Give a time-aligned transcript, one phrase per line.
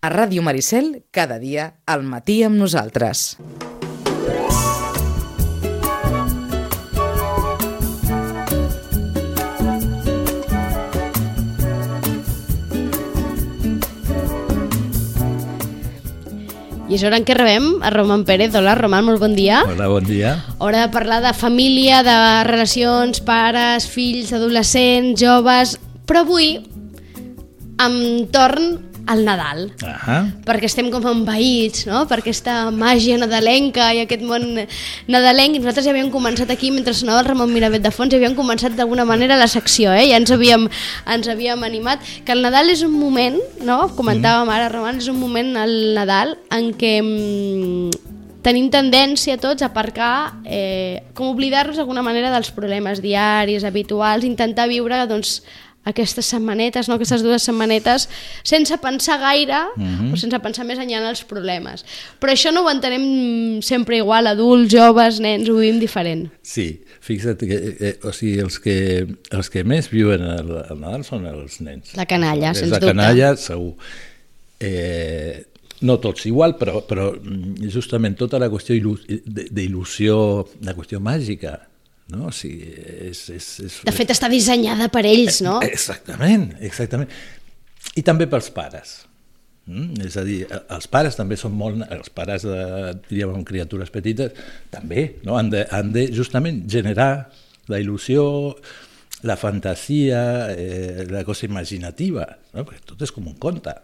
[0.00, 3.34] A Ràdio Maricel, cada dia, al matí amb nosaltres.
[16.88, 18.56] I és hora en què rebem a Roman Pérez.
[18.56, 19.60] Hola, Roman, molt bon dia.
[19.68, 20.32] Hola, bon dia.
[20.64, 22.16] Hora de parlar de família, de
[22.48, 25.76] relacions, pares, fills, adolescents, joves...
[26.08, 26.54] Però avui,
[27.78, 28.32] amb
[29.06, 29.70] al Nadal.
[29.86, 30.18] Ahà.
[30.46, 32.04] Perquè estem com envaïts, no?
[32.10, 34.46] Per aquesta màgia nadalenca i aquest món
[35.10, 35.56] nadalenc.
[35.56, 38.36] I nosaltres ja havíem començat aquí, mentre sonava el Ramon Miravet de fons, ja havíem
[38.38, 40.08] començat d'alguna manera la secció, eh?
[40.10, 40.68] Ja ens havíem,
[41.16, 42.04] ens havíem animat.
[42.26, 43.82] Que el Nadal és un moment, no?
[43.96, 49.68] Comentàvem ara, Roman, és un moment al Nadal en què mm, tenim tendència tots a
[49.68, 55.40] aparcar, eh, com oblidar-nos d'alguna manera dels problemes diaris, habituals, intentar viure doncs,
[55.84, 56.96] aquestes setmanetes, no?
[56.98, 58.06] aquestes dues setmanetes,
[58.44, 60.12] sense pensar gaire mm -hmm.
[60.12, 61.84] o sense pensar més enllà en els problemes.
[62.20, 66.30] Però això no ho entenem sempre igual, adults, joves, nens, ho vivim diferent.
[66.42, 71.04] Sí, fixa't que, eh, o sigui, els que, els que més viuen el, el Nadal
[71.04, 71.96] són els nens.
[71.96, 72.92] La canalla, sens la dubte.
[72.92, 73.74] canalla, segur.
[74.60, 75.44] Eh,
[75.80, 81.69] no tots igual, però, però mm, justament tota la qüestió d'il·lusió, la qüestió màgica,
[82.12, 82.26] no?
[82.30, 82.70] O sigui,
[83.10, 85.58] és, és, és, De fet, està dissenyada per ells, no?
[85.66, 87.10] Exactament, exactament.
[87.96, 89.00] I també pels pares.
[89.70, 90.00] Mm?
[90.08, 91.84] És a dir, els pares també són molt...
[91.94, 94.34] Els pares, de, diríem, amb criatures petites,
[94.72, 95.36] també no?
[95.38, 97.28] han, de, han de justament generar
[97.70, 98.24] la il·lusió,
[99.28, 100.22] la fantasia,
[100.56, 102.64] eh, la cosa imaginativa, no?
[102.64, 103.76] perquè tot és com un conte.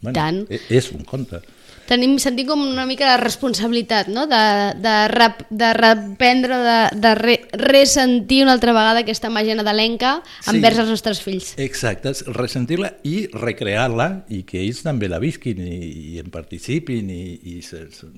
[0.00, 0.42] Bueno, Tant.
[0.52, 1.40] e- És un conte.
[1.86, 4.24] Tenim, sentim com una mica la responsabilitat, no?
[4.30, 4.40] De,
[4.82, 10.56] de, rep, de reprendre, de, de re, ressentir una altra vegada aquesta màgia nadalenca Sí.
[10.56, 11.52] envers els nostres fills.
[11.62, 15.76] Exacte, ressentir-la i recrear-la i que ells també la visquin i,
[16.16, 17.22] i en participin i,
[17.56, 18.10] i se, se,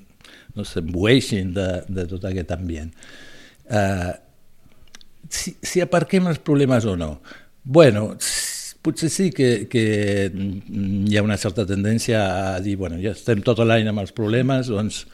[0.56, 2.90] no s'embueixin de, de tot aquest ambient.
[3.68, 4.14] Uh,
[5.28, 7.18] si, si aparquem els problemes o no?
[7.64, 8.56] Bueno, s-
[8.88, 9.84] potser sí que, que
[10.32, 12.24] mm, hi ha una certa tendència
[12.56, 15.04] a dir, bueno, ja estem tot l'any amb els problemes, doncs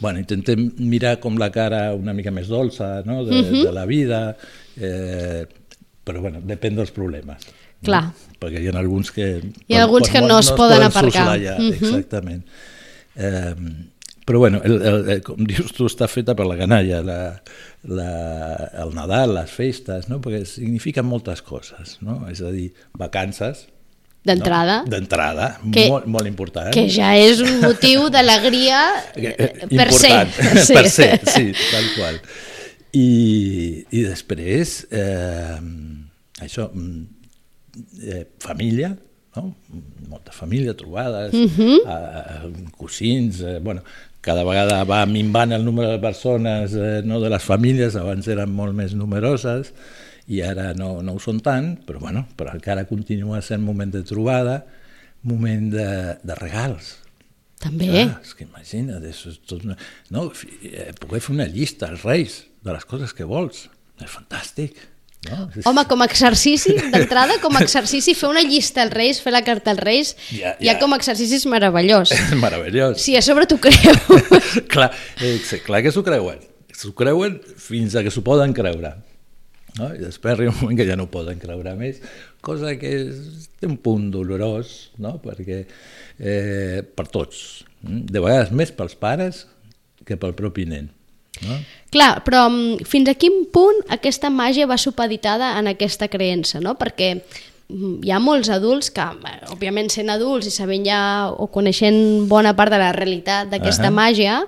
[0.00, 3.20] bueno, intentem mirar com la cara una mica més dolça no?
[3.26, 4.22] de, de la vida,
[4.78, 5.44] eh,
[6.06, 7.44] però bueno, depèn dels problemes.
[7.84, 8.08] Clar.
[8.08, 8.34] No?
[8.38, 9.28] Perquè hi ha alguns que...
[9.66, 11.26] Hi ha alguns que no es poden aparcar.
[11.26, 11.78] soslayar, Mhm.
[11.78, 12.44] Exactament.
[13.18, 13.54] Eh,
[14.28, 17.20] però bueno, el, el, el, com dius tu, està feta per la canalla, la,
[17.88, 18.08] la,
[18.82, 20.18] el Nadal, les festes, no?
[20.20, 22.20] perquè signifiquen moltes coses, no?
[22.28, 22.68] és a dir,
[23.00, 23.64] vacances,
[24.28, 24.90] D'entrada, no?
[24.92, 26.68] d'entrada, molt, molt important.
[26.74, 28.82] que ja és un motiu d'alegria
[29.14, 30.10] Eh, eh, eh, per ser.
[30.12, 32.20] important, per ser, sí, tal qual.
[32.98, 33.08] I,
[33.88, 35.56] i després, eh,
[36.44, 37.30] això, mm,
[38.04, 38.92] eh, família,
[39.38, 39.54] no?
[40.10, 41.78] molta família, trobades, uh -huh.
[41.86, 43.82] eh, cosins, eh, bueno,
[44.20, 48.50] cada vegada va minvant el número de persones eh, no de les famílies, abans eren
[48.50, 49.72] molt més numeroses,
[50.26, 54.02] i ara no, no ho són tant, però, bueno, però encara continua sent moment de
[54.02, 54.64] trobada,
[55.22, 56.98] moment de, de regals,
[57.58, 57.88] També.
[57.90, 59.74] Clar, és que imagina't, és tot una...
[60.14, 60.28] no,
[60.62, 63.66] eh, poder fer una llista als reis de les coses que vols,
[63.98, 64.78] és fantàstic.
[65.28, 65.48] No?
[65.68, 69.42] Home, com a exercici, d'entrada, com a exercici, fer una llista als Reis, fer la
[69.46, 70.78] carta als Reis, ja, Ja, ja.
[70.80, 72.12] com a exercici és meravellós.
[72.44, 73.02] meravellós.
[73.02, 73.98] Si a sobre t'ho creu.
[74.72, 74.90] clar,
[75.20, 76.40] eh, clar que s'ho creuen.
[76.78, 78.94] S'ho creuen fins a que s'ho poden creure.
[79.78, 79.92] No?
[79.94, 82.00] I després arriba un moment que ja no poden creure més,
[82.44, 85.16] cosa que és, té un punt dolorós, no?
[85.22, 85.64] perquè
[86.18, 88.06] eh, per tots, mm?
[88.10, 89.44] de vegades més pels pares
[90.08, 90.88] que pel propi nen.
[91.46, 91.58] No?
[91.92, 96.74] Clar, però mm, fins a quin punt aquesta màgia va supeditada en aquesta creença, no?
[96.80, 99.06] Perquè mm, hi ha molts adults que,
[99.54, 101.00] òbviament sent adults i sabent ja
[101.30, 103.94] o coneixent bona part de la realitat d'aquesta Ahà.
[103.94, 104.42] màgia,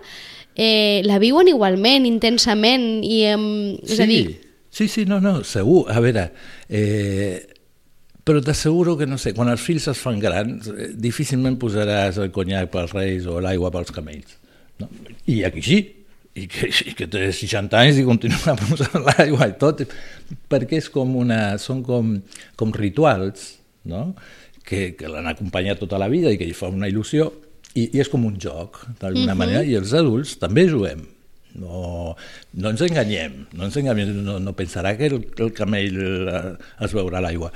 [0.56, 3.39] eh, la viuen igualment, intensament, i eh,
[3.87, 4.25] és sí, a dir,
[4.69, 5.87] sí, sí, no, no, segur.
[5.89, 6.27] A veure,
[6.69, 7.41] eh,
[8.25, 12.28] però t'asseguro que, no sé, quan els fills es fan grans, eh, difícilment posaràs el
[12.34, 14.36] conyac pels reis o l'aigua pels camells.
[14.81, 14.91] No?
[15.27, 15.81] I aquí sí,
[16.34, 19.84] i que, i que té 60 anys i continua posant l'aigua i tot,
[20.50, 22.16] perquè és com una, són com,
[22.60, 23.54] com rituals,
[23.91, 24.10] no?
[24.66, 27.30] que, que l'han acompanyat tota la vida i que li fa una il·lusió,
[27.74, 29.38] i, i és com un joc, d'alguna uh -huh.
[29.38, 31.06] manera, i els adults també juguem.
[31.54, 32.15] No,
[32.54, 36.53] no ens enganyem, no ens enganyem, no, no pensarà que el, el camell eh,
[36.86, 37.50] es veurà l'aigua,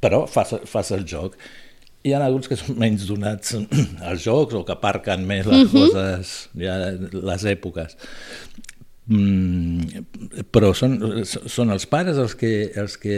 [0.00, 1.34] però fas, fas el joc.
[2.00, 3.52] Hi ha adults que són menys donats
[4.08, 6.30] als jocs o que aparquen més les coses,
[6.62, 6.76] ja,
[7.12, 7.96] les èpoques.
[9.10, 10.96] Mm, però són,
[11.26, 13.16] són els pares els que, els que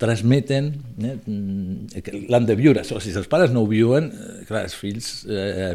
[0.00, 2.82] transmeten eh, mm, que l'han de viure.
[2.82, 5.72] O sigui, si els pares no ho viuen, eh, clar, els fills eh,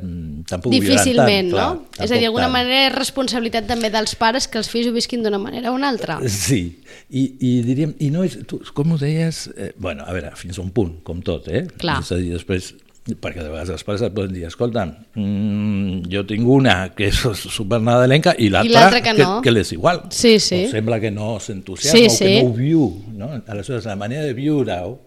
[0.50, 1.04] tampoc ho viuran tant.
[1.06, 1.88] Difícilment, clar, no?
[1.98, 5.26] És a dir, d'alguna manera és responsabilitat també dels pares que els fills ho visquin
[5.26, 6.20] d'una manera o una altra.
[6.34, 6.64] Sí,
[7.10, 9.46] i, i diríem, i no és, tu, com ho deies?
[9.54, 11.66] Eh, bueno, a veure, fins a un punt, com tot, eh?
[11.80, 12.02] Clar.
[12.04, 12.74] És a dir, després
[13.04, 17.18] perquè de vegades els pares et poden dir escolta, mm, jo tinc una que és
[17.52, 19.42] supernadalenca i l'altra que, que, no.
[19.44, 20.62] que l'és igual Sí, sí.
[20.66, 22.24] o sembla que no s'entusiasma Sí, o sí.
[22.26, 22.86] que no ho viu
[23.20, 23.30] no?
[23.48, 25.02] aleshores la manera de viure-ho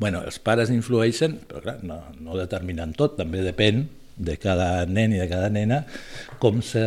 [0.00, 3.84] bueno, els pares influeixen però clar, no, no determinen tot també depèn
[4.20, 5.84] de cada nen i de cada nena
[6.42, 6.82] com se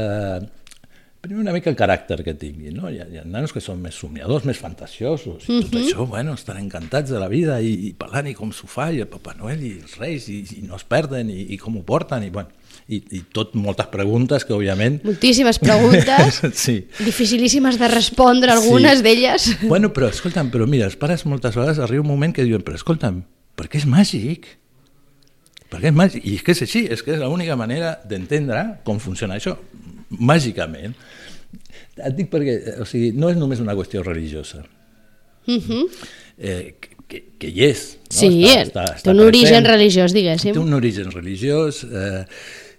[1.24, 2.90] primer una mica el caràcter que tinguin, no?
[2.92, 6.34] Hi ha, hi ha nanos que són més somiadors, més fantasiosos, i tot això, bueno,
[6.36, 9.32] estan encantats de la vida i, i parlant i com s'ho fa, i el Papa
[9.40, 12.32] Noel i els Reis, i, i no es perden, i, i com ho porten, i
[12.34, 12.52] bueno,
[12.92, 15.00] i, i tot moltes preguntes que, òbviament...
[15.08, 16.76] Moltíssimes preguntes, sí.
[17.00, 19.06] dificilíssimes de respondre, algunes Sí.
[19.08, 19.48] d'elles.
[19.72, 22.76] Bueno, però escolta'm, però mira, els pares moltes vegades arriba un moment que diuen, però
[22.76, 23.24] escolta'm,
[23.56, 24.52] perquè és màgic,
[25.72, 29.00] perquè és màgic, i és que és així, és que és l'única manera d'entendre com
[29.00, 29.56] funciona això,
[30.20, 30.96] màgicament.
[31.98, 34.64] Et dic perquè, o sigui, no és només una qüestió religiosa,
[35.46, 35.84] Mhm.
[36.40, 36.76] eh,
[37.08, 37.98] que, que, hi és.
[38.00, 38.18] No?
[38.18, 38.30] Sí,
[39.04, 39.68] té un origen present.
[39.68, 40.54] religiós, diguéssim.
[40.54, 42.26] Té un origen religiós, eh,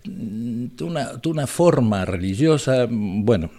[0.02, 3.50] té, una, té una forma religiosa, bueno,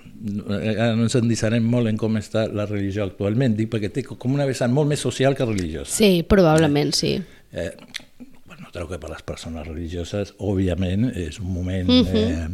[0.58, 4.34] ara no ens endissarem molt en com està la religió actualment, dic perquè té com
[4.34, 5.92] una vessant molt més social que religiosa.
[5.96, 7.22] Sí, probablement sí.
[7.54, 7.72] Eh,
[8.48, 11.90] bueno, treu que per les persones religioses, òbviament, és un moment...
[11.90, 12.48] eh,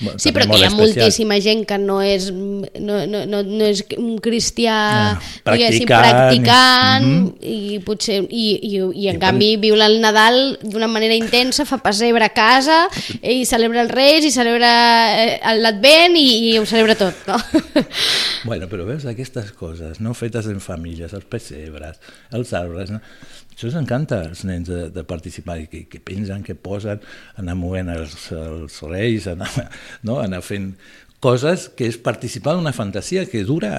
[0.00, 0.18] bueno.
[0.18, 0.96] Sí, però que hi ha especial.
[0.96, 7.06] moltíssima gent que no és, no, no, no, no és un cristià, Ah, practicant, practicant,
[7.06, 7.30] mhm.
[7.40, 11.78] i potser i, i, i en I canvi viu el Nadal d'una manera intensa, fa
[11.84, 12.84] pessebre a casa,
[13.22, 14.72] i celebra els Reis, i celebra
[15.16, 17.38] eh, l'Advent, i, i ho celebra tot, no?
[18.46, 21.98] Bueno, però veus aquestes coses, no fetes en famílies, els pessebres,
[22.36, 23.00] els arbres, no?
[23.56, 27.00] Això els encanta als nens de, de participar, que, que pensen, que posen,
[27.40, 29.48] anar movent els, els reis, anar,
[30.06, 30.18] no?
[30.20, 30.74] anar fent
[31.24, 33.72] coses que és participar d'una fantasia que dura,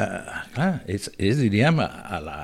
[0.56, 2.40] clar, és, és diríem, a, la,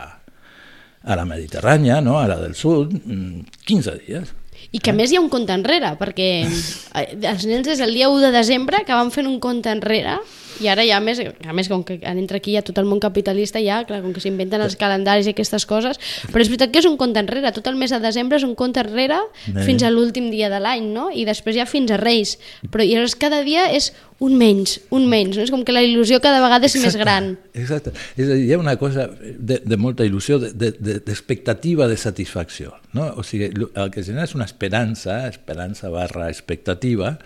[1.02, 2.20] a la Mediterrània, no?
[2.22, 4.32] a la del sud, mm, 15 dies.
[4.74, 7.98] I que a més hi ha un compte enrere, perquè eh, els nens des del
[7.98, 10.20] dia 1 de desembre que van fent un compte enrere
[10.62, 13.62] i ara ja més, a més com que entra aquí ja tot el món capitalista
[13.64, 16.90] ja, clar, com que s'inventen els calendaris i aquestes coses, però és veritat que és
[16.90, 19.66] un compte enrere, tot el mes de desembre és un compte enrere Bé.
[19.68, 21.10] fins a l'últim dia de l'any, no?
[21.14, 22.38] I després ja fins a Reis,
[22.70, 23.92] però i llavors cada dia és
[24.24, 25.44] un menys, un menys, no?
[25.44, 27.34] És com que la il·lusió cada vegada és més gran.
[27.58, 27.94] Exacte.
[28.16, 32.04] És a dir, hi ha una cosa de, de molta il·lusió, d'expectativa de, de, de
[32.04, 32.76] satisfacció.
[32.94, 33.10] No?
[33.18, 37.18] O sigui, el que genera és una esperança, esperança barra expectativa,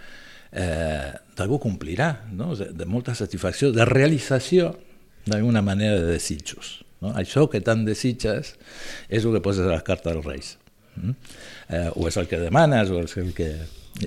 [0.52, 2.54] eh, d'algú complirà, no?
[2.56, 4.74] de, de molta satisfacció, de realització
[5.28, 6.78] d'alguna manera de desitjos.
[7.02, 7.12] No?
[7.20, 8.56] Això que tant desitges
[9.10, 10.56] és el que poses a la carta dels Reis.
[10.96, 11.14] Mm?
[11.70, 13.52] Eh, o és el que demanes, o és el que...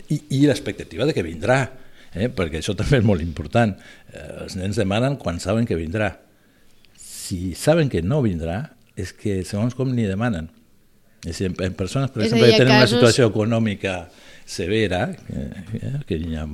[0.08, 1.60] I, i l'expectativa de que vindrà,
[2.14, 2.28] eh?
[2.30, 3.76] perquè això també és molt important.
[4.12, 6.12] Eh, els nens demanen quan saben que vindrà.
[6.98, 8.62] Si saben que no vindrà,
[8.98, 10.48] és que segons com ni demanen.
[11.26, 13.94] És a dir, en persones, per exemple, que tenen casos- una situació econòmica
[14.50, 15.44] severa, que,
[15.78, 16.46] eh, que n'hi ha,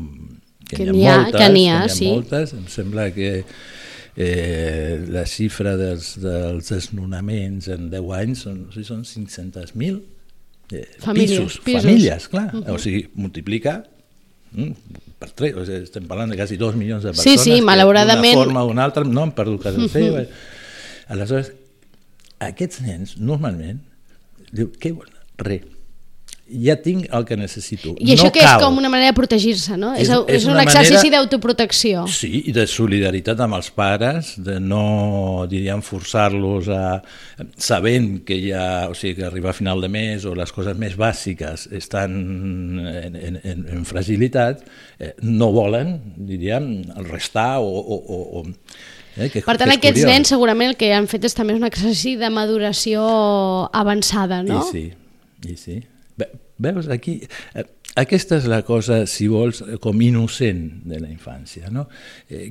[0.68, 2.08] que Que n'hi ha ha, moltes, que n'hi ha, que sí.
[2.10, 3.30] moltes, em sembla que
[4.16, 10.00] eh, la xifra dels, dels desnonaments en 10 anys són, o sigui, són 500.000
[10.72, 11.82] eh, Famílies, pisos, pisos.
[11.84, 12.48] famílies, clar.
[12.54, 12.74] Uh -huh.
[12.74, 13.84] O sigui, multiplica
[14.52, 14.72] mm,
[15.20, 17.62] per tres, o sigui, estem parlant de quasi dos milions de Sí, persones sí, que
[17.62, 19.88] malauradament- d'una forma o una altra no han perdut casa uh -huh.
[19.92, 20.26] seva.
[21.08, 21.52] Aleshores,
[22.40, 23.80] aquests nens, normalment,
[24.52, 25.14] diu, què volen?
[25.38, 25.62] Res.
[26.46, 27.96] Ja tinc el que necessito.
[27.98, 28.60] I això no que és cal.
[28.62, 29.88] com una manera de protegir-se, no?
[29.98, 32.04] És, És- és, un exercici manera- d'autoprotecció.
[32.06, 37.02] Sí, i de solidaritat amb els pares, de no, diríem, forçar-los a...
[37.58, 40.94] sabent que ja, o sigui, que arriba a final de mes o les coses més
[40.96, 44.62] bàsiques estan en, en, en, en fragilitat,
[45.00, 47.66] eh, no volen, diríem, restar o...
[47.66, 48.44] o, o, o
[49.16, 50.12] eh, que, Per tant, que aquests curiós.
[50.14, 53.02] nens segurament el que han fet és també un exercici de maduració
[53.72, 54.62] avançada, no?
[54.62, 54.86] I sí,
[55.50, 55.82] i sí.
[56.58, 57.20] Ve- Veus, aquí...
[57.54, 57.64] eh,
[57.96, 61.86] Aquesta és la cosa, si vols, eh, com innocent de la infància, no?
[62.28, 62.50] Eh,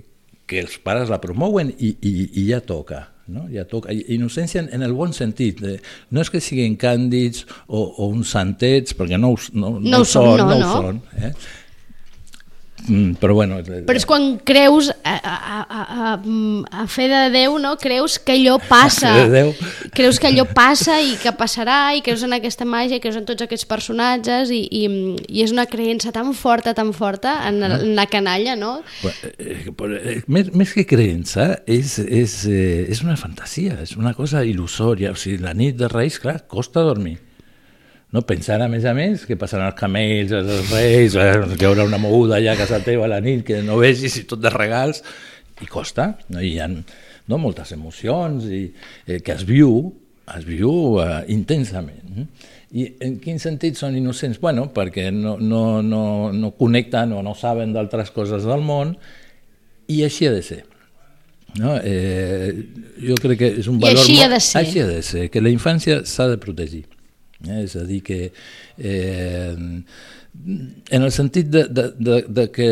[0.49, 3.03] que els pares la promouen i, i, i ja toca.
[3.27, 3.43] No?
[3.53, 3.93] Ja toca.
[3.93, 5.61] Innocència en, en el bon sentit.
[5.61, 5.75] De,
[6.13, 10.01] no és que siguin càndids o, o uns santets, perquè no, ho s- no, No
[10.01, 10.73] ho són, no, no, no.
[10.73, 11.31] Ho són, eh?
[12.87, 13.57] Mm, però bueno...
[13.65, 16.11] Però és quan creus, a, a, a, a,
[16.83, 17.75] a fe de Déu, no?
[17.81, 19.11] creus que allò passa.
[19.15, 19.51] A fe de Déu.
[19.95, 23.45] Creus que allò passa i que passarà i creus en aquesta màgia, creus en tots
[23.45, 24.85] aquests personatges i, i,
[25.27, 28.77] i és una creença tan forta, tan forta en, en la canalla, no?
[29.05, 34.45] Eh, eh, més, més que creença, és, és, eh, és una fantasia, és una cosa
[34.45, 35.15] il·lusòria.
[35.15, 37.17] O sigui, la nit de Reis, clar, costa dormir.
[38.15, 38.23] No?
[38.23, 41.83] Pensant, a més a més, que passaran els camells, els reis, eh, que hi haurà
[41.83, 44.51] una moguda allà a casa teva a la nit, que no vegis i tot de
[44.53, 45.01] regals,
[45.59, 46.39] i costa, no?
[46.39, 48.67] hi ha no, moltes emocions i,
[49.07, 49.73] eh, que es viu,
[50.35, 52.23] es viu eh, intensament.
[52.75, 54.39] I en quin sentit són innocents?
[54.41, 56.05] Bueno, perquè no, no, no,
[56.35, 58.95] no connecten o no saben d'altres coses del món
[59.91, 60.63] i així ha de ser.
[61.59, 61.77] No?
[61.83, 62.51] Eh,
[62.99, 64.01] jo crec que és un valor...
[64.01, 64.63] I així ha de ser.
[64.63, 66.83] Així ha de ser, que la infància s'ha de protegir.
[67.43, 67.63] Eh?
[67.63, 68.21] És a dir, que
[68.77, 72.69] eh, en el sentit de, de, de, de que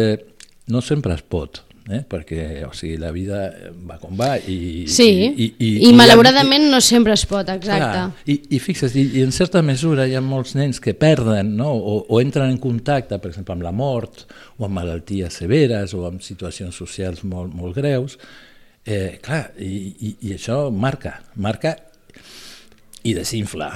[0.72, 2.02] no sempre es pot, eh?
[2.08, 3.40] perquè o sigui, la vida
[3.88, 7.50] va com va i, sí, i, i, i, i malauradament i, no sempre es pot,
[7.52, 10.96] exacte clar, i, i fixa't, i, i en certa mesura hi ha molts nens que
[10.98, 11.74] perden no?
[11.74, 14.26] o, o entren en contacte per exemple amb la mort
[14.58, 18.18] o amb malalties severes o amb situacions socials molt, molt greus
[18.86, 21.76] eh, clar, i, i, i això marca marca
[23.04, 23.74] i desinfla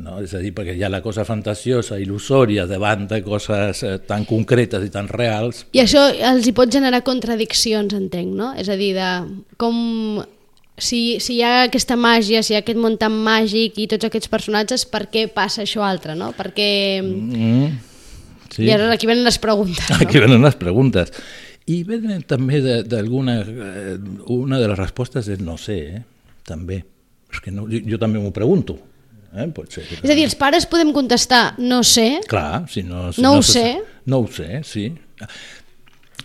[0.00, 0.18] no?
[0.24, 4.26] és a dir, perquè hi ha la cosa fantasiosa, il·lusòria, davant de coses eh, tan
[4.28, 5.64] concretes i tan reals.
[5.76, 8.52] I això els hi pot generar contradiccions, entenc, no?
[8.58, 9.10] És a dir, de
[9.60, 9.76] com
[10.80, 14.08] si, si hi ha aquesta màgia, si hi ha aquest món tan màgic i tots
[14.08, 16.32] aquests personatges, per què passa això altre, no?
[16.36, 16.70] Perquè...
[17.04, 17.70] Mm,
[18.48, 18.66] sí.
[18.66, 19.86] I ara aquí venen les preguntes.
[19.92, 20.00] No?
[20.06, 21.12] Aquí venen les preguntes.
[21.70, 23.40] I venen també d'alguna...
[23.44, 23.98] Eh,
[24.32, 26.06] una de les respostes és no sé, eh?
[26.48, 26.80] també.
[27.30, 28.80] És que no, jo, jo també m'ho pregunto
[29.36, 29.46] Eh?
[29.54, 33.22] Pot ser és a dir, els pares podem contestar no sé, Clar, si no, si
[33.22, 33.66] no, no ho sé.
[34.10, 34.90] No ho sé, sí.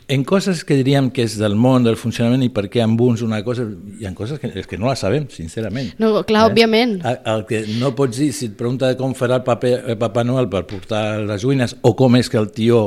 [0.07, 3.24] En coses que diríem que és del món, del funcionament i per què amb uns
[3.25, 3.65] una cosa,
[4.00, 5.95] hi ha coses que, és que no la sabem, sincerament.
[6.01, 6.51] No, clar, eh?
[6.51, 7.00] òbviament.
[7.01, 10.25] El, el que no pots dir, si et pregunta com farà el, paper, el Papa
[10.25, 12.83] Noel per portar les joguines o com és que el tió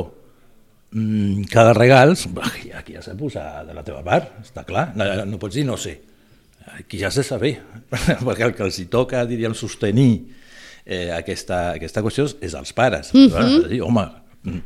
[0.94, 2.26] mmm, cada regals,
[2.78, 4.92] aquí ja s'ha posat de la teva part, està clar.
[4.98, 5.98] No, no pots dir no sé
[6.78, 7.58] aquí ja se saber,
[8.26, 10.12] perquè el que els hi toca, diríem, sostenir
[10.84, 13.12] eh, aquesta, aquesta qüestió és als pares.
[13.14, 13.68] Mm -hmm.
[13.68, 14.06] Dir, home,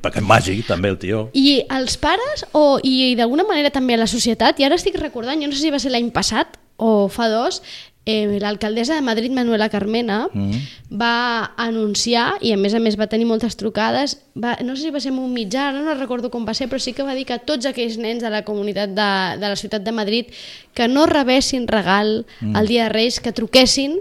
[0.03, 1.31] perquè és màgic també el tio.
[1.35, 5.41] I els pares o, i d'alguna manera també a la societat, i ara estic recordant,
[5.41, 7.63] jo no sé si va ser l'any passat o fa dos,
[8.07, 13.09] eh, l'alcaldessa de Madrid, Manuela Carmena, mm va anunciar, i a més a més va
[13.09, 16.45] tenir moltes trucades, va, no sé si va ser un mitjà, no, no recordo com
[16.45, 19.09] va ser, però sí que va dir que tots aquells nens de la comunitat de,
[19.41, 20.29] de la ciutat de Madrid
[20.77, 22.57] que no rebessin regal mm.
[22.61, 23.97] el dia de Reis, que truquessin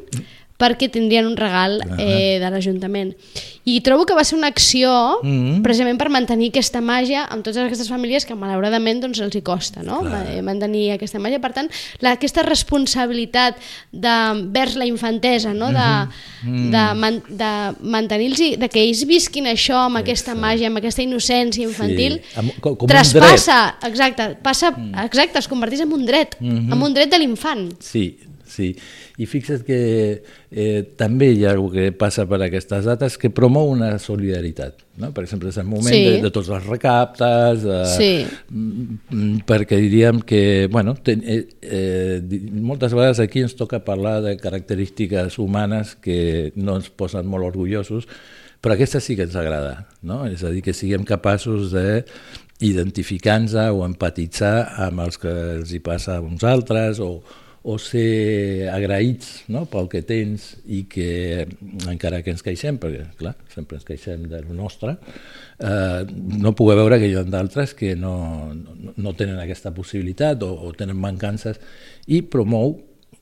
[0.62, 3.16] perquè tindrien un regal eh, de l'Ajuntament.
[3.70, 5.62] I trobo que va ser una acció mm -hmm.
[5.62, 9.84] precisament per mantenir aquesta màgia amb totes aquestes famílies que malauradament doncs, els hi costa
[9.84, 10.02] no?
[10.02, 10.42] Clar.
[10.44, 11.40] mantenir aquesta màgia.
[11.40, 13.56] Per tant, la, aquesta responsabilitat
[13.92, 14.16] de,
[14.50, 15.68] vers la infantesa, no?
[15.68, 15.90] de,
[16.44, 16.70] mm -hmm.
[16.72, 17.52] de, man, de
[17.82, 22.52] mantenir-los, de que ells visquin això amb sí, aquesta màgia, amb aquesta innocència infantil, sí.
[22.62, 25.06] com, com traspassa, exacte, passa, mm.
[25.06, 26.74] exacte, es converteix en un dret, mm -hmm.
[26.74, 27.74] en un dret de l'infant.
[27.80, 28.18] Sí,
[28.52, 28.70] sí.
[29.22, 29.80] I fixa't que
[30.52, 34.84] eh, també hi ha alguna que passa per aquestes dates que promou una solidaritat.
[35.02, 35.10] No?
[35.16, 36.02] Per exemple, és el moment sí.
[36.06, 38.12] de, de tots els recaptes, de, sí.
[38.52, 42.20] Mm, perquè diríem que, bueno, ten, eh, eh,
[42.52, 48.10] moltes vegades aquí ens toca parlar de característiques humanes que no ens posen molt orgullosos,
[48.62, 50.22] però aquesta sí que ens agrada, no?
[50.30, 52.04] és a dir, que siguem capaços de
[52.62, 57.16] identificar-nos o empatitzar amb els que els hi passa a uns altres o,
[57.64, 59.68] o ser agraïts no?
[59.70, 61.46] pel que tens i que
[61.92, 64.96] encara que ens queixem, perquè clar, sempre ens queixem del nostre,
[65.62, 66.02] eh,
[66.42, 68.16] no poder veure que hi ha d'altres que no,
[68.56, 71.62] no, no tenen aquesta possibilitat o, o tenen mancances
[72.10, 72.80] i promou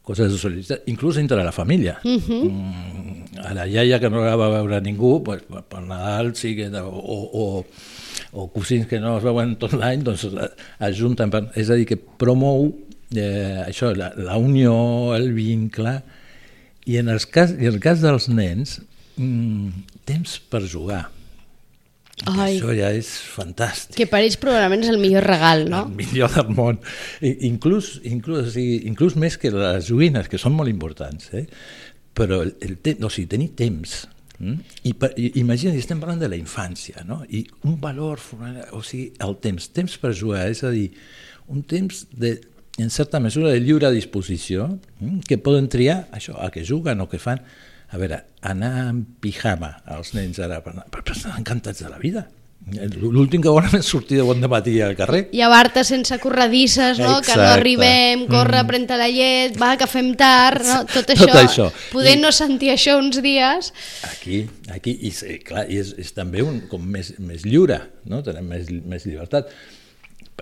[0.10, 2.00] coses de solidaritat, inclús entre la família.
[2.04, 2.44] Uh -huh.
[2.50, 6.70] mm, a la iaia que no la va veure ningú, pues, per Nadal sí que...
[6.80, 7.66] O, o,
[8.32, 10.28] o cosins que no es veuen tot l'any, doncs
[10.80, 11.30] es junten.
[11.30, 16.00] Per, és a dir, que promou eh, això, la, la unió, el vincle,
[16.90, 18.80] i en, els cas, en el cas dels nens,
[19.18, 21.08] mm, temps per jugar.
[22.28, 23.96] Ai, això ja és fantàstic.
[23.96, 25.86] Que per ells probablement és el millor regal, no?
[25.88, 26.82] El millor del món.
[27.24, 31.46] I, inclús, inclús, o sigui, inclús més que les joguines, que són molt importants, eh?
[32.20, 34.02] però el, el te o sigui, tenir temps,
[34.40, 34.56] Mm?
[34.88, 37.20] I, per, i imagina't, estem parlant de la infància, no?
[37.28, 38.22] I un valor,
[38.72, 40.88] o sigui, el temps, temps per jugar, és a dir,
[41.52, 42.38] un temps de
[42.82, 47.10] en certa mesura de lliure disposició, mm, que poden triar això, a què juguen o
[47.10, 47.42] què fan.
[47.90, 52.28] A veure, anar en pijama als nens ara, però, però estan encantats de la vida.
[52.70, 55.24] L'últim que volen és sortir de bon matí al carrer.
[55.34, 57.16] Llevar-te sense corredisses, no?
[57.24, 57.48] que no Exacte.
[57.56, 58.68] arribem, corre, mm.
[58.68, 60.84] pren-te la llet, va, que fem tard, no?
[60.92, 61.40] tot Tot això.
[61.40, 61.68] això.
[61.94, 63.72] Poder I- no sentir això uns dies...
[64.12, 64.44] Aquí,
[64.76, 67.80] aquí i, sí, clar, i és, és també un, com més, més lliure,
[68.12, 68.22] no?
[68.28, 69.50] tenem més, més llibertat.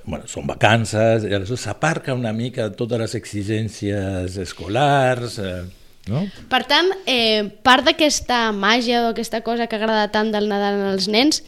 [0.06, 5.63] Bueno, són vacances, i aleshores s'aparca una mica totes les exigències escolars, eh,
[6.12, 6.24] no?
[6.51, 11.08] Per tant, eh, part d'aquesta màgia o aquesta cosa que agrada tant del Nadal als
[11.12, 11.44] nens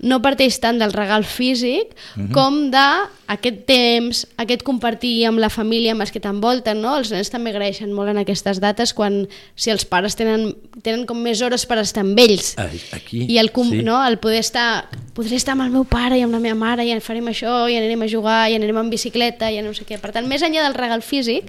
[0.00, 2.30] no parteix tant del regal físic uh -huh.
[2.32, 6.96] com d'aquest temps, aquest compartir amb la família, amb els que t'envolten, no?
[6.98, 11.20] Els nens també agraeixen molt en aquestes dates quan si els pares tenen, tenen com
[11.20, 12.54] més hores per estar amb ells.
[12.58, 13.82] Ai, Aquí, I el, com, sí.
[13.82, 16.84] no, el poder estar, podré estar amb el meu pare i amb la meva mare
[16.84, 19.98] i farem això, i anirem a jugar, i anirem en bicicleta, i no sé què.
[20.00, 21.44] Per tant, més enllà del regal físic,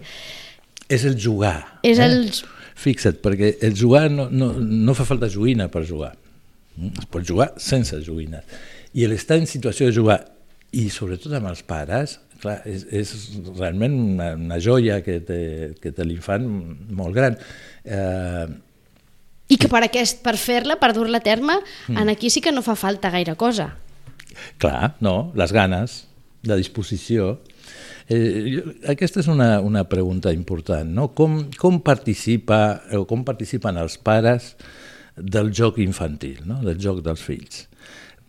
[0.90, 1.80] És el jugar.
[1.84, 2.04] És eh?
[2.04, 2.32] el-
[2.76, 6.18] Fixa't, perquè el jugar no, no, no fa falta joguina per jugar.
[6.82, 7.04] Mm?
[7.04, 8.46] Es pot jugar sense joguines.
[8.98, 10.20] I l'estar en situació de jugar,
[10.76, 13.14] i sobretot amb els pares, clar, és, és
[13.54, 15.40] realment una, una joia que té,
[15.82, 16.48] que té l'infant
[16.98, 17.38] molt gran.
[17.86, 18.48] Eh,
[19.52, 22.00] i que per, aquest, per fer-la, per dur-la a terme, mm.
[22.00, 23.74] en aquí sí que no fa falta gaire cosa.
[24.64, 26.06] Clar, no, les ganes,
[26.48, 27.34] la disposició.
[28.08, 31.10] Eh, jo, aquesta és una, una pregunta important, no?
[31.18, 34.56] Com, com, participa, o com participen els pares
[35.16, 36.62] del joc infantil, no?
[36.66, 37.66] del joc dels fills?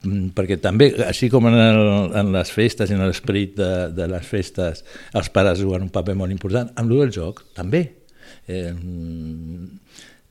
[0.03, 1.83] Mm, Perquè també, així com en, el,
[2.19, 4.83] en les festes i en l'esperit de, de les festes,
[5.15, 7.85] els pares juguen un paper molt important, amb el del joc també.
[8.51, 8.73] Eh,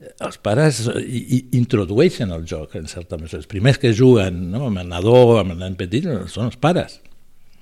[0.02, 3.40] els pares i introdueixen el joc, en certa mesura.
[3.42, 6.98] Els primers que juguen no, amb el nadó, amb el nen petit, són els pares.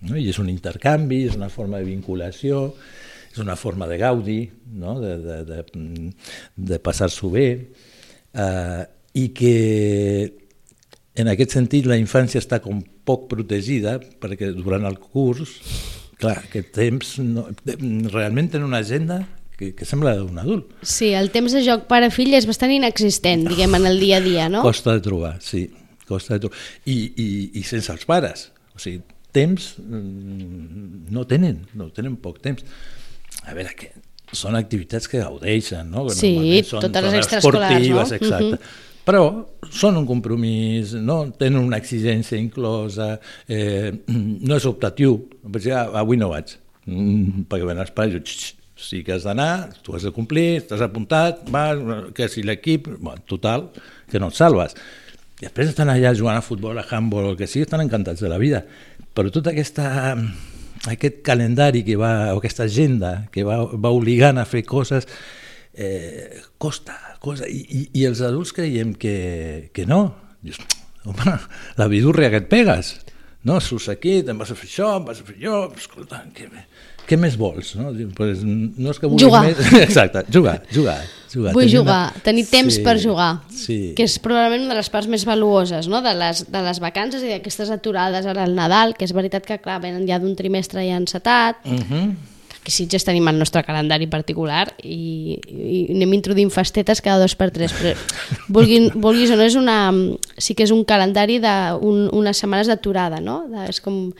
[0.00, 0.16] No?
[0.16, 2.70] I és un intercanvi, és una forma de vinculació,
[3.30, 4.40] és una forma de gaudi,
[4.80, 4.97] no?
[5.02, 5.61] de, de, de,
[6.73, 7.49] de passar-s'ho bé,
[8.34, 8.84] eh,
[9.18, 9.54] i que
[11.20, 15.56] en aquest sentit la infància està com poc protegida perquè durant el curs,
[16.20, 17.49] clar, aquest temps no,
[18.12, 19.22] realment tenen una agenda
[19.60, 20.72] que, que sembla d'un adult.
[20.87, 24.49] Sí, el temps de joc pare-fill és bastant inexistent, diguem, en el dia a dia,
[24.52, 24.62] no?
[24.64, 25.66] Costa de trobar, sí,
[26.08, 26.60] costa de trobar.
[26.88, 27.28] I, i,
[27.60, 29.02] i sense els pares, o sigui,
[29.37, 32.64] temps mm, no tenen, no tenen poc temps.
[33.44, 33.92] A veure, que
[34.32, 36.06] són activitats que gaudeixen, no?
[36.08, 38.06] Que Sí, són, totes les extraescolars, no?
[38.06, 38.54] Exacte.
[38.54, 38.87] Mhm.
[39.10, 39.25] Però
[39.72, 41.22] són un compromís, no?
[41.38, 43.14] tenen una exigència inclosa,
[43.49, 46.52] eh, no és optatiu, vaig dir, ah, avui no vaig,
[46.85, 50.85] mm, perquè ven els pares, xix, sí que has d'anar, tu has de complir, t'has
[50.85, 51.81] apuntat, vas,
[52.14, 53.70] que si l'equip, bueno, total,
[54.11, 54.76] que no et salves.
[55.40, 58.28] I després estan allà jugant a futbol, a handball, el que sigui, estan encantats de
[58.28, 58.62] la vida.
[59.16, 60.16] Però tota aquesta,
[60.88, 65.09] aquest calendari que va, o aquesta agenda que va, va obligant a fer coses,
[65.75, 67.49] eh, costa, costa.
[67.49, 70.03] I, i, I els adults creiem que, que no.
[70.40, 70.61] Dius,
[71.05, 71.37] home,
[71.77, 72.95] la vidúrria que et pegues.
[73.45, 76.49] No, surts aquí, te'n vas a fer això, em vas a fer allò, escolta, què,
[77.09, 77.73] què més vols?
[77.79, 79.47] No, pues, no és que vulguis Jugar.
[79.49, 79.73] més...
[79.87, 80.99] Exacte, jugar, jugar.
[81.33, 81.53] Jugar.
[81.55, 83.93] Vull Tenir jugar, tenir temps Sí, per jugar, Sí.
[83.97, 86.01] que és probablement una de les parts més valuoses no?
[86.03, 89.59] de, les, de les vacances i d'aquestes aturades ara al Nadal, que és veritat que
[89.59, 92.14] clar, venen ja d'un trimestre ja encetat, Uh -huh.
[92.64, 97.51] Que ja tenim el nostre calendari particular i, i anem introduint festetes cada dos per
[97.55, 97.94] tres, però
[98.53, 99.79] vulguin, vulguis o no, és una,
[100.37, 103.42] sí que és un calendari d'unes un, setmanes d'aturada, no?
[103.51, 104.11] De, és com,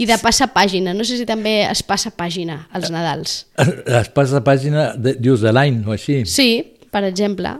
[0.00, 3.46] I de passar pàgina, no sé si també es passa pàgina als Nadals.
[3.58, 6.22] Es passa pàgina, de, dius, de l'any o així?
[6.24, 7.58] Sí, per exemple.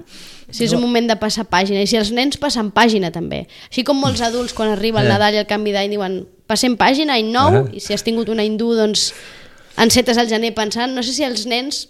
[0.50, 1.82] Si és un moment de passar pàgina.
[1.84, 3.44] I si els nens passen pàgina, també.
[3.68, 5.12] Així com molts adults, quan arriba el Eh.
[5.12, 6.16] Nadal i el canvi d'any, diuen
[6.50, 7.68] passem pàgina, any nou, Ah.
[7.76, 9.12] i si has tingut un any dur, doncs
[9.80, 10.94] encetes al gener pensant.
[10.96, 11.86] No sé si els nens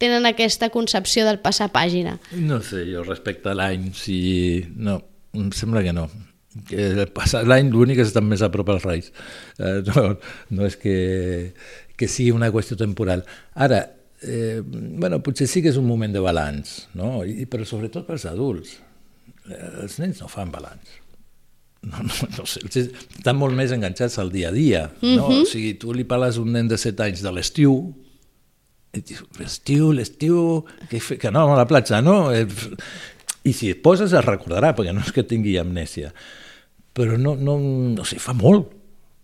[0.00, 2.16] tenen aquesta concepció del passar pàgina.
[2.32, 4.18] No sé, jo respecte a l'any, si...
[4.76, 5.00] No,
[5.36, 6.08] em sembla que no.
[6.66, 9.10] Que passar l'any l'únic és estar més a prop als Reis.
[9.60, 10.06] Eh, no,
[10.56, 10.96] no és que,
[12.00, 13.26] que sigui una qüestió temporal.
[13.54, 13.84] Ara,
[14.24, 17.20] eh, bueno, potser sí que és un moment de balanç, no?
[17.28, 18.78] I, però sobretot pels adults.
[19.50, 20.96] Eh, els nens no fan balanç.
[21.80, 24.82] No, no, no sé, estan molt més enganxats al dia a dia.
[25.00, 25.30] No?
[25.32, 27.78] O sigui, tu li parles a un nen de 7 anys de l'estiu,
[28.90, 30.40] i dius, l'estiu, l'estiu,
[30.90, 32.32] que, que no a la platja, no?
[32.34, 32.44] Eh,
[33.46, 36.10] I si et poses es recordarà, perquè no és que tingui amnèsia.
[36.96, 37.56] Però no, no,
[37.94, 38.74] no sé, fa molt,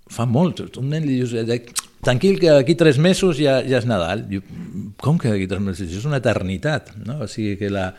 [0.09, 0.63] fa molt.
[0.81, 1.59] Un nen li dius, eh,
[2.07, 4.25] tranquil, que d'aquí tres mesos ja, ja és Nadal.
[4.31, 4.45] Diu,
[5.03, 5.91] com que d'aquí tres mesos?
[5.91, 7.21] És una eternitat, no?
[7.27, 7.91] O sigui que la,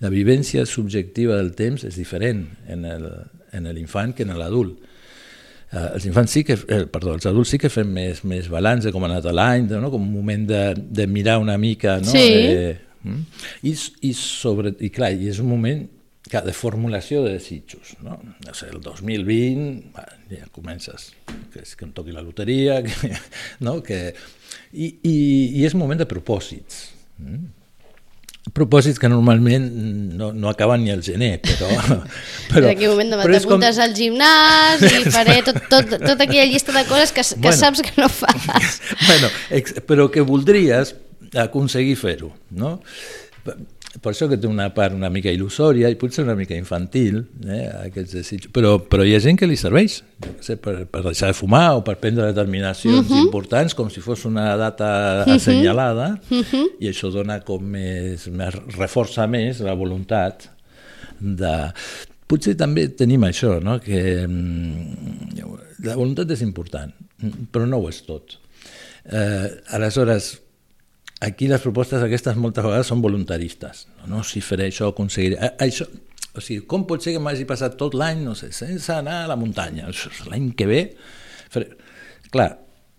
[0.00, 3.06] la vivència subjectiva del temps és diferent en el,
[3.56, 4.78] en l'infant que en l'adult.
[5.70, 8.88] Eh, els infants sí que, eh, perdó, els adults sí que fem més, més balanç
[8.88, 9.90] de com ha anat l'any, no?
[9.92, 12.10] com un moment de, de mirar una mica, no?
[12.10, 12.26] Sí.
[12.26, 13.22] Eh, mm?
[13.70, 13.76] I,
[14.10, 15.86] i, sobre, i clar, i és un moment
[16.30, 17.94] que de formulació de desitjos.
[18.06, 18.18] No?
[18.22, 21.10] no sé, el 2020 va, ja comences
[21.52, 23.14] que, que em toqui la loteria, que,
[23.66, 23.78] no?
[23.86, 24.02] que,
[24.72, 25.16] i, i,
[25.60, 26.84] i és moment de propòsits.
[27.22, 27.59] Mm?
[28.56, 29.66] Propòsits que normalment
[30.18, 31.68] no, no acaben ni al gener, però...
[32.52, 33.84] però en aquell moment t'apuntes com...
[33.86, 37.84] al gimnàs i faré tot, tot, tota aquella llista de coses que, que bueno, saps
[37.86, 38.80] que no fas.
[39.08, 39.30] bueno,
[39.88, 40.94] però que voldries
[41.38, 42.78] aconseguir fer-ho, no?
[43.98, 47.64] Per això que té una part una mica il·lusòria i potser una mica infantil, eh,
[47.88, 49.96] aquests desitjos, però, però hi ha gent que li serveix
[50.38, 53.10] sé, per, per deixar de fumar o per prendre determinacions uh.
[53.10, 53.24] -huh.
[53.24, 55.34] importants com si fos una data mhm.
[55.34, 56.66] assenyalada uh -huh.
[56.78, 60.50] i això dona com més, més reforça més la voluntat
[61.18, 61.72] de...
[62.26, 63.80] Potser també tenim això, no?
[63.80, 65.34] que mm,
[65.82, 66.92] la voluntat és important,
[67.50, 68.38] però no ho és tot.
[69.10, 70.40] Eh, aleshores,
[71.20, 73.84] aquí les propostes aquestes moltes vegades són voluntaristes.
[74.00, 75.52] No, no si faré això, aconseguiré...
[75.60, 75.86] Això,
[76.30, 79.30] o sigui, com pot ser que m'hagi passat tot l'any, no sé, sense anar a
[79.30, 79.92] la muntanya?
[80.30, 80.82] L'any que ve...
[81.52, 81.70] Faré...
[82.30, 82.48] Clar,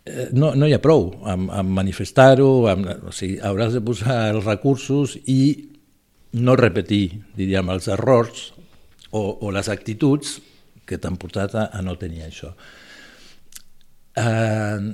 [0.05, 4.45] eh, no, no hi ha prou amb, amb manifestar-ho, o sigui, hauràs de posar els
[4.45, 5.41] recursos i
[6.37, 8.49] no repetir, diríem, els errors
[9.11, 10.37] o, o les actituds
[10.87, 12.51] que t'han portat a, a no tenir això.
[14.19, 14.91] Eh,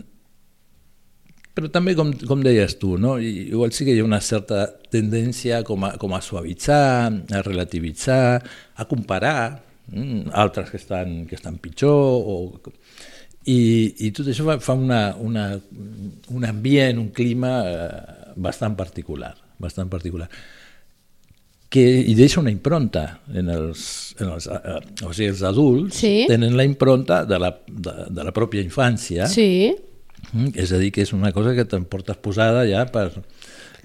[1.57, 3.15] però també, com, com deies tu, no?
[3.17, 7.41] I, igual sí que hi ha una certa tendència com a, com a suavitzar, a
[7.45, 8.37] relativitzar,
[8.77, 9.39] a comparar
[9.89, 12.37] mm, altres que estan, que estan pitjor, o,
[13.47, 13.57] i,
[14.05, 15.49] i tot això fa, una, una,
[16.35, 17.89] un ambient, un clima eh,
[18.37, 20.29] bastant particular, bastant particular
[21.67, 23.81] que hi deixa una impronta en els,
[24.21, 26.13] en els, eh, o sigui, els adults sí.
[26.29, 29.73] tenen la impronta de la, de, de la pròpia infància sí
[30.33, 33.09] Mm, és a dir, que és una cosa que te'n portes posada ja per,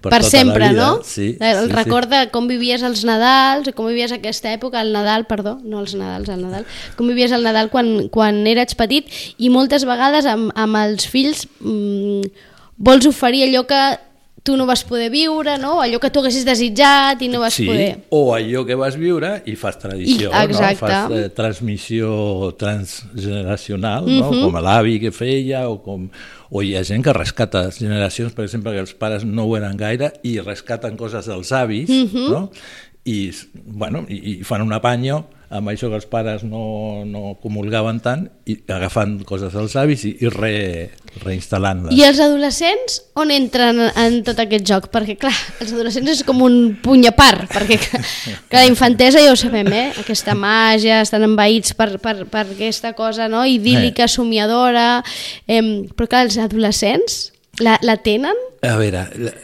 [0.03, 0.89] per, per tota sempre, no?
[1.07, 5.27] Sí, el sí, record de com vivies els Nadals, com vivies aquesta època, el Nadal,
[5.31, 6.67] perdó, no els Nadals, el Nadal,
[6.99, 11.47] com vivies el Nadal quan, quan eres petit i moltes vegades amb, amb els fills
[11.61, 12.27] mmm,
[12.83, 13.83] vols oferir allò que
[14.43, 15.81] tu no vas poder viure, no?
[15.81, 17.93] allò que tu haguessis desitjat i no vas sí, poder...
[18.11, 20.71] o allò que vas viure i fas tradició, I, no?
[20.81, 24.21] fas eh, transmissió transgeneracional, uh -huh.
[24.21, 24.33] no?
[24.33, 24.43] Mhm.
[24.43, 26.09] com l'avi que feia, o, com,
[26.51, 29.77] o hi ha gent que rescata generacions, per exemple, que els pares no ho eren
[29.77, 32.31] gaire i rescaten coses dels avis, uh -huh.
[32.31, 32.51] no?
[33.05, 38.01] I, bueno, i, i fan un apanyo amb això que els pares no, no comulgaven
[38.05, 40.55] tant i agafant coses dels avis i, i re,
[41.23, 41.93] reinstal·lant-les.
[41.93, 44.89] I els adolescents on entren en tot aquest joc?
[44.95, 47.79] Perquè clar, els adolescents és com un puny a part, perquè
[48.55, 49.87] la infantesa ja ho sabem, eh?
[50.03, 53.45] aquesta màgia, estan envaïts per, per, per aquesta cosa no?
[53.45, 54.13] idíl·lica, eh.
[54.13, 54.89] somiadora,
[55.47, 55.63] eh,
[55.93, 57.23] però clar, els adolescents
[57.61, 58.39] la, la tenen?
[58.65, 59.35] A veure, la,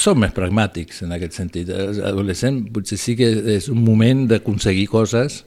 [0.00, 1.70] som més pragmàtics en aquest sentit.
[1.70, 5.42] Els adolescents potser sí que és un moment d'aconseguir coses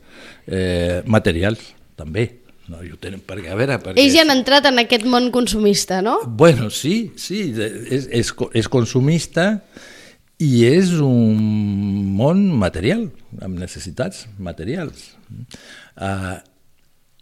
[0.47, 2.29] eh, materials, també.
[2.67, 4.01] No, i ho tenen, perquè, a veure, perquè...
[4.01, 6.17] Ells ja han entrat en aquest món consumista, no?
[6.27, 9.53] Bueno, sí, sí, és, és, és consumista
[10.43, 11.39] i és un
[12.17, 13.07] món material,
[13.41, 15.13] amb necessitats materials.
[15.95, 16.35] Uh,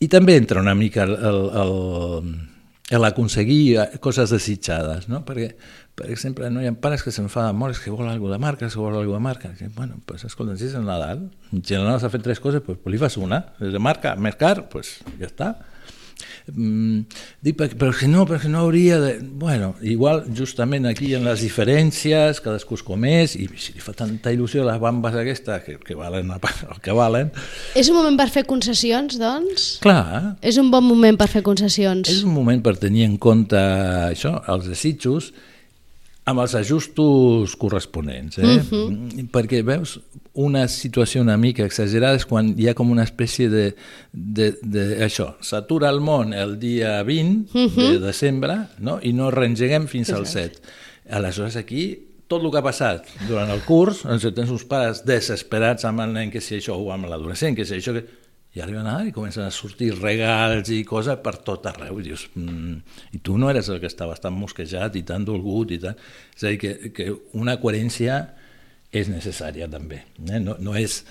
[0.01, 5.21] I també entra una mica el, el, el, l'aconseguir coses desitjades, no?
[5.27, 5.53] perquè
[5.95, 8.67] per exemple, no hi ha pares que s'enfaden molt, és que vol alguna de marca,
[8.67, 9.53] que vol alguna de marca.
[9.55, 11.29] I, bueno, pues, escolta, si és el Nadal,
[11.61, 14.17] si el Nadal s'ha fet tres coses, pues, pues li fas una, és de marca,
[14.19, 15.55] més car, pues ja està.
[16.51, 17.07] Mm,
[17.41, 19.13] dic, però que no, perquè no hauria de...
[19.23, 23.95] Bueno, igual justament aquí hi ha les diferències, cadascú es comés, i si li fa
[23.97, 27.31] tanta il·lusió les bambes aquestes, que, que valen el que valen...
[27.73, 29.71] És un moment per fer concessions, doncs?
[29.85, 30.35] Clar.
[30.45, 32.11] És un bon moment per fer concessions.
[32.11, 33.59] És un moment per tenir en compte
[34.11, 35.33] això, els desitjos,
[36.25, 38.43] amb els ajustos corresponents, eh?
[38.43, 39.09] Uh mhm.
[39.09, 39.27] -huh.
[39.31, 39.99] perquè veus
[40.33, 43.75] una situació una mica exagerada és quan hi ha com una espècie de,
[44.11, 47.75] de, de això, s'atura el món el dia 20 uh -huh.
[47.75, 48.05] de mhm.
[48.05, 48.99] desembre no?
[49.01, 50.59] i no reengeguem fins al 7.
[51.09, 55.85] Aleshores aquí tot el que ha passat durant el curs, ens tens uns pares desesperats
[55.85, 58.05] amb el nen que si això o amb l'adolescent, que si això que
[58.55, 61.99] i arriben a i comencen a sortir regals i coses per tot arreu.
[61.99, 62.75] I dius, mm,
[63.17, 65.99] i tu no eres el que estaves tan mosquejat i tan dolgut i tant.
[66.35, 68.21] És a dir, que, que una coherència
[68.95, 70.05] és necessària també.
[70.23, 70.39] Eh?
[70.39, 71.01] No, no és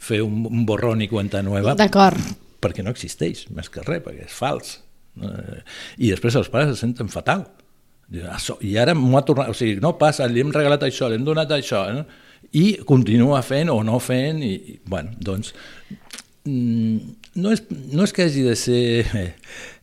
[0.00, 1.76] fer un, un borrón i cuenta nueva
[2.64, 4.78] perquè no existeix, més que res, perquè és fals.
[6.00, 7.44] I després els pares se senten fatal.
[8.64, 11.26] I ara m'ho ha tornat, o sigui, no passa, li hem regalat això, li hem
[11.26, 12.04] donat això, eh?
[12.60, 15.54] i continua fent o no fent, i, i bueno, doncs
[16.44, 18.82] no és, no és que hagi de ser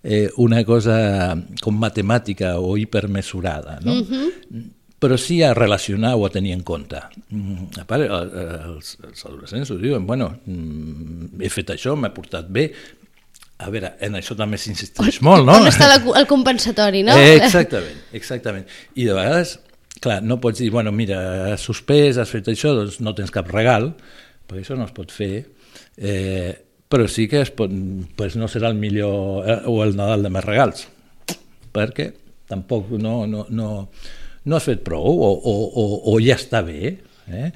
[0.03, 3.97] eh, una cosa com matemàtica o hipermesurada, no?
[4.01, 4.69] Uh -huh.
[5.01, 6.99] però sí a relacionar o a tenir en compte.
[7.29, 12.45] Mm, a part, els, els adolescents ho diuen, bueno, mm, he fet això, m'ha portat
[12.47, 12.71] bé,
[13.57, 15.53] a veure, en això també s'insisteix molt, no?
[15.53, 17.17] On està la, el compensatori, no?
[17.17, 18.65] Eh, exactament, exactament.
[18.93, 19.59] I de vegades,
[20.01, 23.49] clar, no pots dir, bueno, mira, has suspès, has fet això, doncs no tens cap
[23.49, 23.95] regal,
[24.47, 25.47] perquè això no es pot fer,
[26.01, 26.55] eh,
[26.91, 27.71] però sí que es pot,
[28.17, 30.87] pues no serà el millor, eh, o el Nadal de més regals,
[31.71, 32.09] perquè
[32.51, 33.69] tampoc no, no, no,
[34.43, 36.97] no has fet prou, o, o, o, o ja està bé,
[37.31, 37.47] eh?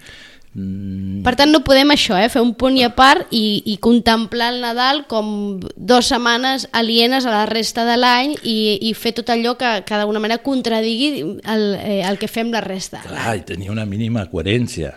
[0.55, 1.19] Mm.
[1.25, 2.29] Per tant, no podem això, eh?
[2.31, 5.27] fer un punt i a part i, i contemplar el Nadal com
[5.59, 8.55] dues setmanes alienes a la resta de l'any i,
[8.87, 11.09] i fer tot allò que, que d'alguna manera contradigui
[11.43, 13.03] el, eh, el que fem la resta.
[13.03, 14.93] Clar, i tenir una mínima coherència,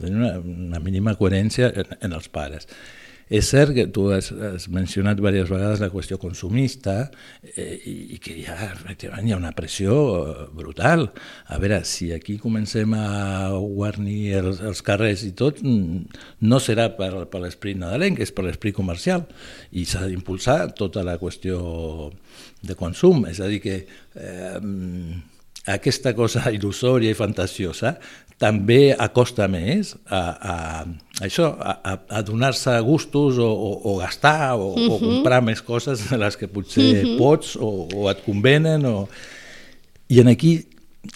[0.00, 2.68] tenir una, una mínima coherència en, en els pares.
[3.30, 6.96] És cert que tu has, has mencionat diverses vegades la qüestió consumista
[7.54, 11.06] eh, i, i que hi ha, efectivament, hi ha una pressió eh, brutal.
[11.46, 17.12] A veure, si aquí comencem a guarnir els, els carrers i tot, no serà per,
[17.30, 19.28] per l'esperit nadalenc, és per l'esperit comercial
[19.70, 22.10] i s'ha d'impulsar tota la qüestió
[22.66, 23.28] de consum.
[23.30, 24.58] És a dir, que eh,
[25.74, 27.96] aquesta cosa il·lusòria i fantasiosa
[28.40, 30.54] també acosta més a, a,
[31.20, 34.94] a això, a, a donar-se gustos o, o, o gastar o, uh -huh.
[34.94, 37.08] o comprar més coses de les que potser uh.
[37.08, 37.18] -huh.
[37.18, 38.86] pots o, o et convenen.
[38.86, 39.08] O...
[40.08, 40.66] I en aquí,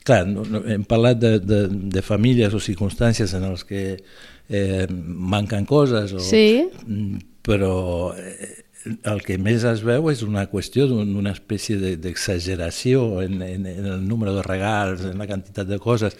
[0.04, 3.96] clar, no, no, hem parlat de, de, de famílies o circumstàncies en les que
[4.48, 6.68] eh, manquen coses, o, sí.
[7.42, 13.68] però eh, el que més es veu és una qüestió d'una espècie d'exageració en, en,
[13.70, 16.18] en el número de regals, en la quantitat de coses,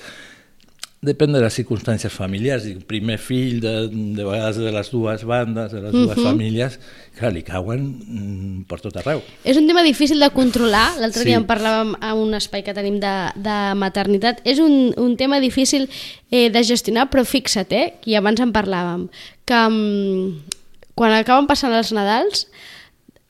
[1.04, 2.64] Depèn de les circumstàncies familiars.
[2.70, 6.24] El primer fill, de, de vegades de les dues bandes, de les dues uh -huh.
[6.30, 6.78] famílies,
[7.18, 9.20] que li cauen mm, per tot arreu.
[9.44, 10.96] És un tema difícil de controlar.
[11.00, 11.28] L'altre sí.
[11.28, 14.40] dia en parlàvem a un espai que tenim de, de maternitat.
[14.44, 15.88] És un, un tema difícil
[16.30, 19.08] eh, de gestionar, però fixa't, eh, que abans en parlàvem,
[19.44, 20.40] que um,
[20.94, 22.46] quan acaben passant els Nadals,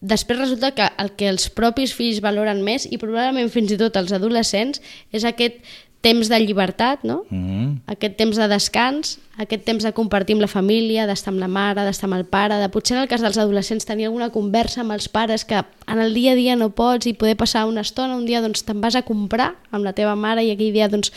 [0.04, 3.96] després resulta que el que els propis fills valoren més i probablement fins i tot
[3.96, 5.62] els adolescents és aquest
[6.04, 7.24] temps de llibertat, no?
[7.30, 7.68] Mm -hmm.
[7.86, 11.80] aquest temps de descans, aquest temps de compartir amb la família, d'estar amb la mare,
[11.80, 14.92] d'estar amb el pare, de potser en el cas dels adolescents tenir alguna conversa amb
[14.92, 18.16] els pares que en el dia a dia no pots i poder passar una estona,
[18.16, 21.10] un dia doncs te'n vas a comprar amb la teva mare i aquell dia doncs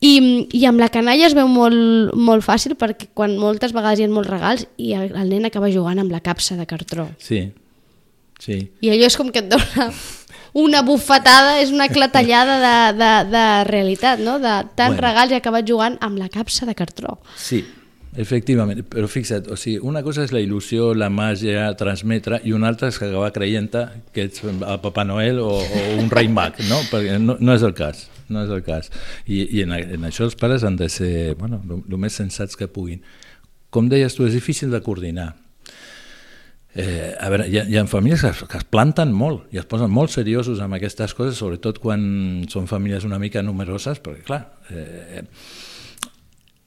[0.00, 0.12] i,
[0.56, 4.12] i amb la canalla es veu molt, molt fàcil perquè quan moltes vegades hi ha
[4.12, 7.10] molts regals i el, el nen acaba jugant amb la capsa de cartró.
[7.20, 7.42] Sí,
[8.40, 8.62] sí.
[8.80, 9.90] I allò és com que et dona
[10.60, 14.38] una bufetada, és una clatellada de, de, de realitat, no?
[14.42, 15.04] De tant bueno.
[15.04, 17.18] regals i acabat jugant amb la capsa de cartró.
[17.38, 17.60] Sí,
[18.18, 22.66] Efectivament, però fixa't, o sigui, una cosa és la il·lusió, la màgia, transmetre, i una
[22.72, 23.68] altra és que acabar creient
[24.10, 26.80] que ets el Papa Noel o, o un rei mag, no?
[26.90, 28.90] Perquè no, no és el cas, no és el cas.
[29.26, 32.66] I, i en, en això els pares han de ser, bueno, el més sensats que
[32.66, 33.04] puguin.
[33.70, 35.30] Com deies tu, és difícil de coordinar,
[36.72, 39.66] Eh, a veure, hi ha, hi ha famílies que, que es planten molt i es
[39.66, 44.38] posen molt seriosos amb aquestes coses, sobretot quan són famílies una mica numeroses, perquè clar,
[44.70, 45.24] eh,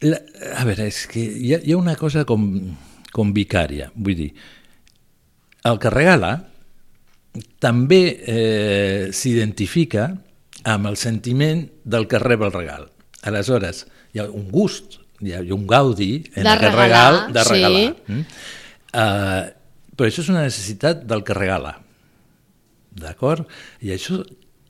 [0.04, 0.20] la,
[0.60, 2.48] a veure, és que hi ha, hi ha una cosa com,
[3.13, 4.32] com vicària, vull dir,
[5.70, 6.34] el que regala
[7.63, 10.10] també eh, s'identifica
[10.70, 12.88] amb el sentiment del que rep el regal.
[13.28, 17.46] Aleshores, hi ha un gust, hi ha, un gaudi en de aquest regalar, regal de
[17.50, 17.84] regalar.
[17.89, 18.13] Sí.
[18.13, 18.26] Mm?
[18.94, 21.78] Uh, però això és una necessitat del que regala.
[22.94, 23.48] D'acord?
[23.82, 24.22] I això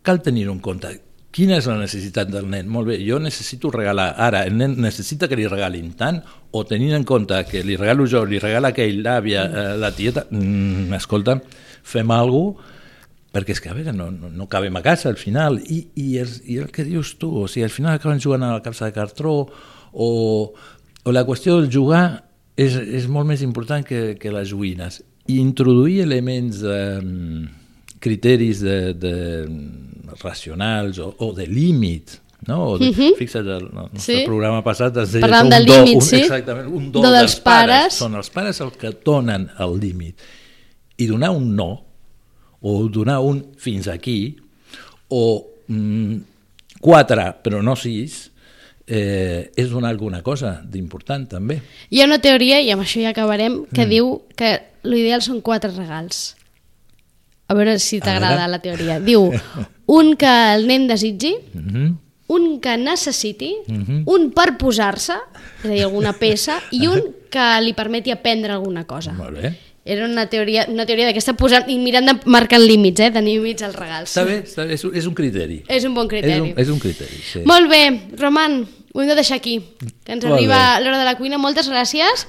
[0.04, 0.94] cal tenir en compte.
[1.34, 2.68] Quina és la necessitat del nen?
[2.70, 4.12] Molt bé, jo necessito regalar.
[4.22, 6.20] Ara, el nen necessita que li regalin tant
[6.54, 10.28] o tenint en compte que li regalo jo, li regala aquell, l'àvia, eh, la tieta...
[10.30, 11.40] Mm, escolta,
[11.84, 12.72] fem alguna cosa
[13.34, 15.58] perquè és que, a veure, no, no, no acabem a casa al final.
[15.66, 18.52] I, i, el, I el que dius tu, o sigui, al final acaben jugant a
[18.54, 19.34] la capsa de cartró
[19.92, 20.10] o,
[20.54, 22.06] o la qüestió del jugar
[22.54, 26.78] és, és molt més important que, que les joguines i introduir elements de
[28.04, 29.16] criteris de, de
[30.22, 32.72] racionals o, o de límit no?
[32.72, 33.16] O de, uh -huh.
[33.18, 34.26] Fixa't, el, el nostre sí.
[34.26, 36.16] programa passat es deia Parlant un, do, límit, un, sí?
[36.16, 37.68] exactament, un do, do dels, dels pares.
[37.68, 37.94] pares.
[37.94, 40.20] Són els pares els que donen el límit.
[40.98, 41.86] I donar un no,
[42.62, 44.38] o donar un fins aquí,
[45.10, 46.18] o mm,
[46.80, 48.32] quatre però no sis,
[48.88, 51.62] eh, és donar alguna cosa d'important també.
[51.90, 53.90] Hi ha una teoria, i amb això ja acabarem, que mm.
[53.90, 56.36] diu que l'ideal són quatre regals.
[57.48, 59.00] A veure si t'agrada la teoria.
[59.00, 59.32] Diu,
[59.86, 61.98] un que el nen desitgi, mm -hmm.
[62.28, 64.04] un que necessiti, mm -hmm.
[64.06, 65.14] un per posar-se,
[65.64, 69.12] és a dir, alguna peça, i un que li permeti aprendre alguna cosa.
[69.14, 69.54] Molt bé.
[69.86, 73.12] Era una teoria, una teoria d'aquesta posant i mirant de marcar límits, eh?
[73.12, 74.16] Tenir límits als regals.
[74.16, 75.64] Està bé, està bé és, un- és un criteri.
[75.68, 76.34] És un bon criteri.
[76.34, 77.40] És un, és un criteri, sí.
[77.44, 79.60] Molt bé, Roman, ho hem de deixar aquí,
[80.06, 81.38] que ens Molt arriba l'hora de la cuina.
[81.38, 82.28] Moltes gràcies.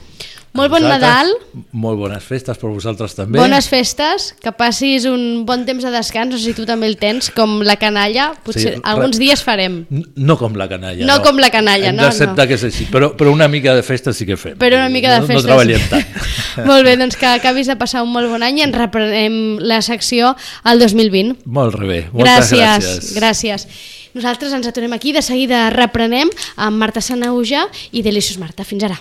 [0.54, 1.32] Molt bon Nadal,
[1.74, 3.40] Molt bones festes per vosaltres també.
[3.40, 6.94] bones festes, que passis un bon temps de descans, no sé si tu també el
[6.96, 9.80] tens, com la canalla, potser Sí, alguns dies farem.
[10.14, 11.04] No com la canalla.
[11.08, 12.48] No com la canalla, Hem no, d'acceptar no.
[12.48, 14.54] que és així, però, però una mica de festa sí que fem.
[14.60, 15.42] Però una mica de no, festes.
[15.42, 16.06] No treballem tant.
[16.70, 19.80] molt bé, doncs que acabis de passar un molt bon any i ens reprenem la
[19.82, 21.42] secció al 2020.
[21.46, 23.10] Molt bé, moltes gràcies.
[23.18, 23.66] gràcies.
[24.14, 28.62] Nosaltres ens aturem aquí, de seguida reprenem amb Marta Sanauja i Delicious Marta.
[28.62, 29.00] Fins ara.